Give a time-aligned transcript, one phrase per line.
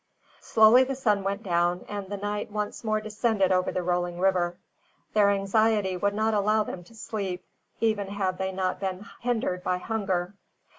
[0.41, 4.57] Slowly the sun went down and the night once more descended over the rolling river.
[5.13, 7.45] Their anxiety would not allow them to sleep,
[7.81, 10.33] even had they not been hindered by hunger.